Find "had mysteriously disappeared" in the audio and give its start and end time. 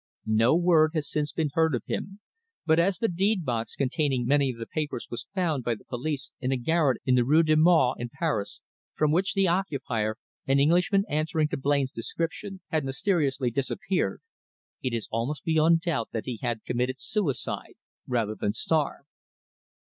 12.69-14.23